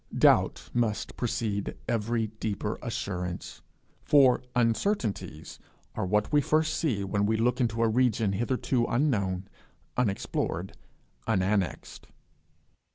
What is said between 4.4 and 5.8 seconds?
uncertainties